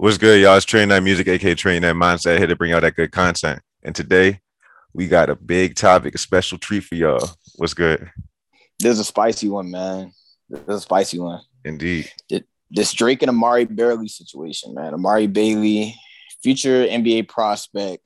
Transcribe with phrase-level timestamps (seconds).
[0.00, 0.56] What's good, y'all?
[0.56, 3.60] It's Train That Music, aka Train That Mindset, here to bring y'all that good content.
[3.82, 4.38] And today
[4.92, 7.30] we got a big topic, a special treat for y'all.
[7.56, 8.08] What's good?
[8.78, 10.12] There's a spicy one, man.
[10.48, 11.40] There's a spicy one.
[11.64, 12.08] Indeed.
[12.70, 14.94] This Drake and Amari Bailey situation, man.
[14.94, 15.96] Amari Bailey,
[16.44, 18.00] future NBA prospect,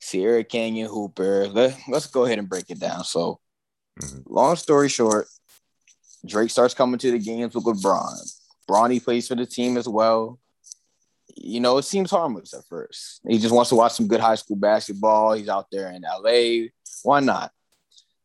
[0.00, 1.46] Sierra Canyon Hooper.
[1.46, 3.04] Let, let's go ahead and break it down.
[3.04, 3.38] So,
[4.00, 4.24] Mhm.
[4.26, 5.28] long story short,
[6.26, 8.18] Drake starts coming to the games with LeBron.
[8.68, 10.40] Bronny plays for the team as well.
[11.36, 13.20] You know, it seems harmless at first.
[13.26, 15.32] He just wants to watch some good high school basketball.
[15.32, 16.68] He's out there in LA.
[17.02, 17.52] Why not?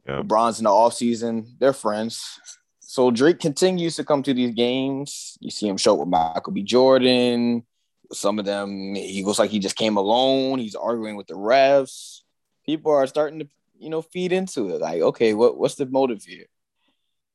[0.08, 0.22] Yeah.
[0.22, 1.48] LeBron's in the offseason.
[1.60, 2.40] They're friends.
[2.80, 5.38] So Drake continues to come to these games.
[5.42, 6.64] You see him show up with Michael B.
[6.64, 7.64] Jordan.
[8.12, 10.60] Some of them, he looks like he just came alone.
[10.60, 12.22] He's arguing with the refs.
[12.66, 14.80] People are starting to, you know, feed into it.
[14.80, 16.46] Like, okay, what, what's the motive here?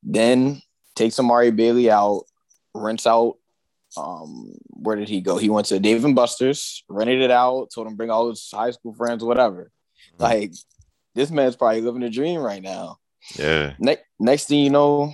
[0.02, 0.62] Then
[0.94, 2.24] takes Amari Bailey out,
[2.72, 3.36] rents out.
[3.96, 5.36] Um, where did he go?
[5.36, 8.70] He went to Dave and Buster's, rented it out, told him bring all his high
[8.70, 9.70] school friends, whatever.
[10.18, 10.52] Like,
[11.14, 12.98] this man's probably living a dream right now.
[13.36, 13.74] Yeah.
[13.78, 15.12] Next, next thing you know,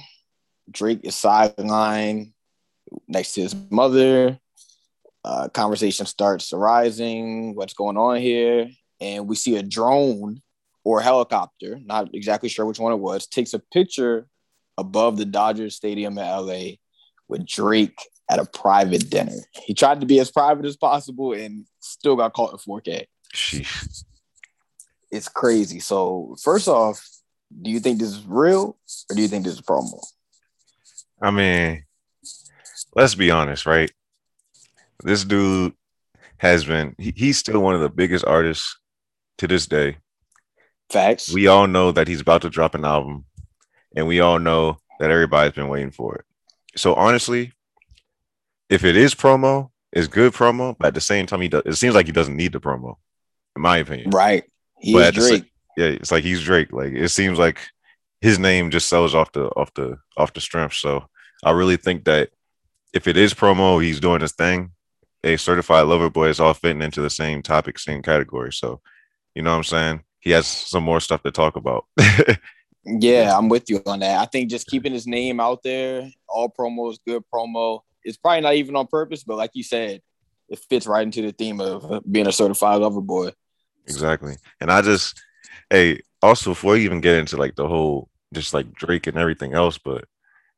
[0.71, 2.33] Drake is sidelined
[3.09, 4.39] next to his mother.
[5.25, 7.55] Uh, conversation starts arising.
[7.55, 8.69] What's going on here?
[9.01, 10.41] And we see a drone
[10.85, 14.29] or a helicopter, not exactly sure which one it was, takes a picture
[14.79, 16.77] above the Dodgers Stadium in LA
[17.29, 17.99] with Drake
[18.31, 19.37] at a private dinner.
[19.53, 23.07] He tried to be as private as possible and still got caught in 4K.
[23.35, 24.05] Sheesh.
[25.11, 25.79] It's crazy.
[25.81, 27.07] So, first off,
[27.63, 28.77] do you think this is real
[29.11, 30.01] or do you think this is promo?
[31.23, 31.85] I mean,
[32.95, 33.91] let's be honest, right?
[35.05, 35.75] This dude
[36.39, 38.77] has been, he- he's still one of the biggest artists
[39.39, 39.99] to this day.
[40.91, 41.33] Facts.
[41.33, 43.25] We all know that he's about to drop an album,
[43.95, 46.25] and we all know that everybody's been waiting for it.
[46.77, 47.53] So honestly,
[48.69, 51.63] if it is promo, it's good promo, but at the same time, he does.
[51.65, 52.97] It seems like he doesn't need the promo,
[53.55, 54.11] in my opinion.
[54.11, 54.45] right.
[54.79, 55.53] He But is at the sa- Drake.
[55.77, 56.73] Yeah, it's like he's Drake.
[56.73, 57.61] Like it seems like
[58.21, 60.75] his name just sells off the off the off the strength.
[60.75, 61.07] So
[61.45, 62.31] I really think that
[62.93, 64.73] if it is promo, he's doing his thing.
[65.25, 68.53] A certified lover boy is all fitting into the same topic, same category.
[68.53, 68.81] So
[69.35, 70.03] you know what I'm saying?
[70.21, 71.85] He has some more stuff to talk about.
[72.89, 74.21] Yeah, I'm with you on that.
[74.21, 77.81] I think just keeping his name out there, all promo is good promo.
[78.07, 80.01] It's probably not even on purpose, but like you said,
[80.49, 83.33] it fits right into the theme of being a certified lover boy.
[83.87, 84.37] Exactly.
[84.61, 85.21] And I just,
[85.71, 89.55] hey, also before we even get into like the whole, just like Drake and everything
[89.55, 90.05] else, but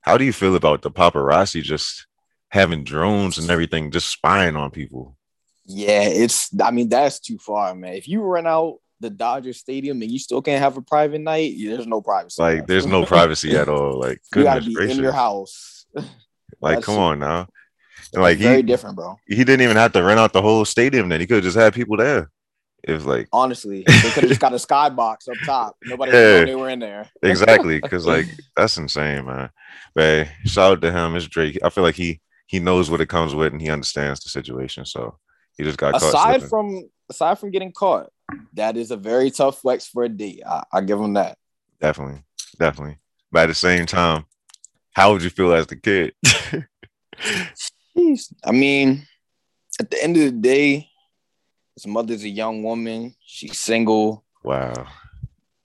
[0.02, 2.06] how do you feel about the paparazzi just
[2.50, 5.16] having drones and everything, just spying on people?
[5.66, 6.48] Yeah, it's.
[6.62, 7.92] I mean, that's too far, man.
[7.92, 11.52] If you run out the Dodger Stadium and you still can't have a private night,
[11.52, 12.40] yeah, there's no privacy.
[12.40, 14.00] Like, there's no privacy at all.
[14.00, 14.96] Like, you gotta be gracious.
[14.96, 15.86] in your house.
[16.60, 17.48] Like, That's- come on now.
[18.14, 19.16] And like, Very he, different, bro.
[19.26, 21.20] he didn't even have to rent out the whole stadium then.
[21.20, 22.30] He could have just had people there.
[22.84, 25.76] If like, Honestly, they could have just got a skybox up top.
[25.84, 26.38] Nobody would Yeah.
[26.40, 27.10] know they were in there.
[27.22, 27.80] exactly.
[27.80, 28.26] Cause like,
[28.56, 29.50] that's insane, man.
[29.94, 31.16] But shout out to him.
[31.16, 31.58] It's Drake.
[31.62, 34.84] I feel like he, he knows what it comes with and he understands the situation.
[34.86, 35.18] So
[35.56, 36.02] he just got caught.
[36.02, 38.10] aside from aside from getting caught,
[38.54, 40.42] that is a very tough flex for a D.
[40.48, 41.36] I, I give him that.
[41.80, 42.22] Definitely,
[42.58, 42.98] definitely.
[43.32, 44.24] But at the same time,
[44.92, 46.14] how would you feel as the kid?
[48.44, 49.06] I mean,
[49.80, 50.88] at the end of the day,
[51.74, 53.14] his mother's a young woman.
[53.24, 54.24] She's single.
[54.42, 54.86] wow,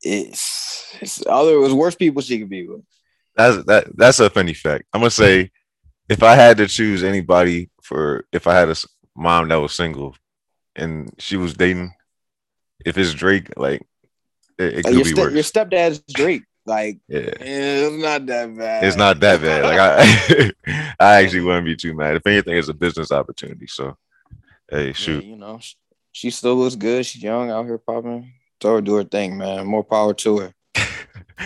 [0.01, 2.81] It's it's other it was worse people she could be with.
[3.35, 3.87] that's that.
[3.95, 4.85] That's a funny fact.
[4.93, 5.51] I'm gonna say,
[6.09, 8.75] if I had to choose anybody for, if I had a
[9.15, 10.15] mom that was single,
[10.75, 11.93] and she was dating,
[12.85, 13.81] if it's Drake, like
[14.59, 15.51] it, it oh, could your, be your worse.
[15.51, 16.43] stepdad's Drake.
[16.65, 17.19] Like Yeah.
[17.39, 18.83] eh, it's not that bad.
[18.85, 19.63] It's not that bad.
[19.63, 22.15] Like I, I actually wouldn't be too mad.
[22.15, 23.67] If anything, it's a business opportunity.
[23.67, 23.97] So,
[24.69, 25.59] hey, Yeah, shoot, you know,
[26.11, 27.05] she, still looks good.
[27.05, 28.33] She's young out here popping.
[28.59, 29.65] Tell her do her thing, man.
[29.65, 30.53] More power to her.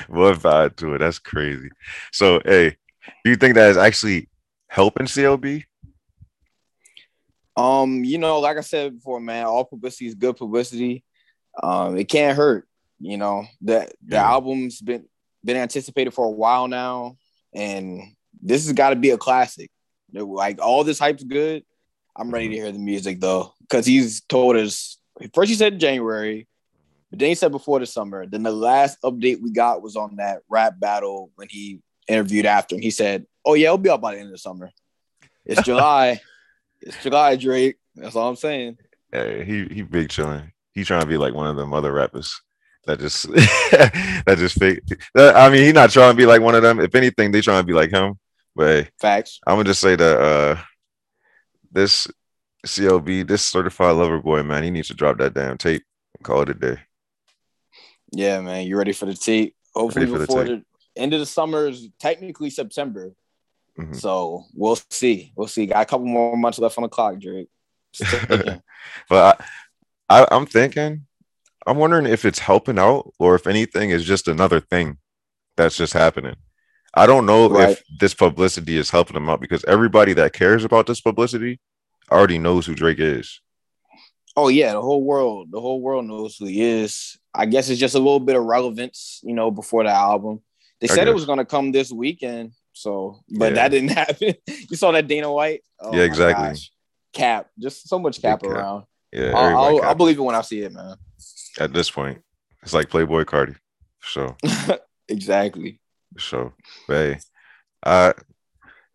[0.10, 1.00] More vibe to it?
[1.00, 1.70] That's crazy.
[2.12, 2.76] So, hey,
[3.24, 4.30] do you think that is actually
[4.68, 5.64] helping CLB?
[7.56, 11.04] Um, you know, like I said before, man, all publicity is good publicity.
[11.62, 12.68] Um, it can't hurt.
[13.00, 14.30] You know, the the Yeah.
[14.30, 15.06] album's been
[15.44, 17.18] been anticipated for a while now,
[17.54, 18.02] and
[18.42, 19.70] this has got to be a classic.
[20.14, 21.64] Like all this hype's good.
[22.16, 22.64] I'm ready to mm-hmm.
[22.64, 24.98] hear the music though, because he's told us
[25.34, 26.48] first he said January,
[27.12, 28.26] but then he said before the summer.
[28.26, 32.76] Then the last update we got was on that rap battle when he interviewed after
[32.76, 32.82] him.
[32.82, 34.72] He said, "Oh yeah, it'll be out by the end of the summer.
[35.46, 36.20] It's July.
[36.82, 37.78] it's July, Drake.
[37.96, 38.78] That's all I'm saying."
[39.12, 40.52] Hey, he he big chilling.
[40.74, 42.42] He trying to be like one of them other rappers
[42.88, 44.82] that just that just fake.
[45.16, 46.80] I mean, he's not trying to be like one of them.
[46.80, 48.18] If anything, they trying to be like him.
[48.56, 49.40] But hey, Facts.
[49.46, 50.58] I'm gonna just say that uh
[51.72, 52.08] this
[52.66, 55.84] CLB, this certified lover boy, man, he needs to drop that damn tape
[56.16, 56.78] and call it a day.
[58.14, 58.66] Yeah, man.
[58.66, 59.56] You ready for the tape?
[59.76, 60.64] Hopefully the before tape.
[60.96, 63.12] the, end of the summer is technically September.
[63.78, 63.96] Mhm.
[63.96, 65.34] So we'll see.
[65.36, 65.68] We'll see.
[65.68, 67.50] Got a couple more months left on the clock, Drake.
[69.10, 69.40] But
[70.10, 71.06] I, I, I'm thinking,
[71.68, 74.98] I'm wondering if it's helping out or if anything is just another thing
[75.58, 76.36] that's just happening.
[76.94, 77.72] I don't know Right.
[77.72, 81.60] if this publicity is helping him out because everybody that cares about this publicity
[82.12, 83.42] already knows who Drake is.
[84.36, 87.18] oh yeah, the whole world, the whole world knows who he is.
[87.34, 90.42] I guess it's just a little bit of relevance, you know, before the album.
[90.80, 93.56] They I said it was gonna come this weekend, so but Yeah.
[93.56, 94.36] that didn't happen.
[94.70, 95.62] you saw that Dana White?
[95.80, 96.56] Oh Yeah, exactly.
[97.14, 98.50] Cap, just so much cap cap.
[98.52, 98.84] around.
[99.12, 100.96] Yeah, I'll, I'll believe it when I see it, man.
[101.60, 102.22] At this point.
[102.64, 103.56] It's like Playboi Carti.
[104.02, 104.36] So,
[105.08, 105.80] exactly.
[106.18, 106.54] so,
[106.88, 107.20] hey,
[107.86, 108.14] I,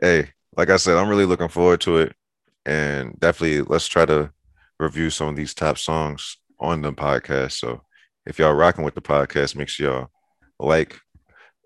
[0.01, 2.15] hey, like I said, I'm really looking forward to it,
[2.67, 4.31] and definitely let's try to
[4.79, 7.53] review some of these top songs on the podcast.
[7.53, 7.83] So,
[8.27, 10.11] if y'all rocking with the podcast, make sure y'all
[10.59, 11.01] like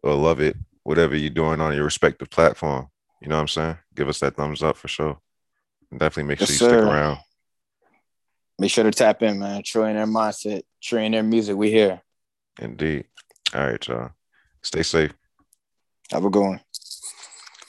[0.02, 2.88] or love it, whatever you're doing on your respective platform.
[3.20, 3.78] You know what I'm saying?
[3.94, 5.18] Give us that thumbs up for sure.
[5.90, 7.18] And definitely make Yes, sure you stick around.
[8.58, 9.62] Make sure to tap in, man.
[9.62, 11.56] Trillionaire mindset, trillionaire music.
[11.56, 12.00] We here.
[12.60, 13.04] Indeed.
[13.54, 14.10] All right, y'all.
[14.62, 15.12] Stay safe.
[16.10, 16.60] Have a good one.